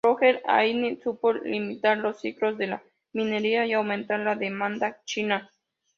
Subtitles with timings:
[0.03, 2.81] Roger Agnelli supo limitar los ciclos de la
[3.13, 5.51] minería y aumentar la demanda china.